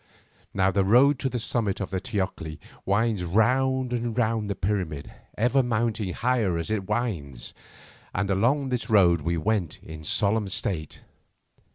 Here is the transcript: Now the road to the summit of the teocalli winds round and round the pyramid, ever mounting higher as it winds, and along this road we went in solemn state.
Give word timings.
Now 0.51 0.71
the 0.71 0.83
road 0.83 1.19
to 1.19 1.29
the 1.29 1.37
summit 1.37 1.79
of 1.79 1.91
the 1.91 2.01
teocalli 2.01 2.57
winds 2.87 3.23
round 3.23 3.93
and 3.93 4.17
round 4.17 4.49
the 4.49 4.55
pyramid, 4.55 5.13
ever 5.37 5.61
mounting 5.61 6.11
higher 6.15 6.57
as 6.57 6.71
it 6.71 6.87
winds, 6.89 7.53
and 8.11 8.31
along 8.31 8.69
this 8.69 8.89
road 8.89 9.21
we 9.21 9.37
went 9.37 9.77
in 9.83 10.03
solemn 10.03 10.47
state. 10.47 11.03